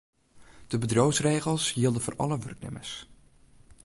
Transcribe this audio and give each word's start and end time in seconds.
De 0.71 0.77
bedriuwsregels 0.81 1.65
jilde 1.77 2.01
foar 2.05 2.17
alle 2.23 2.37
wurknimmers. 2.41 2.93